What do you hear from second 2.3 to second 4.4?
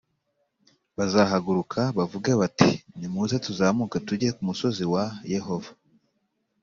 bati “nimuze tuzamuke tujye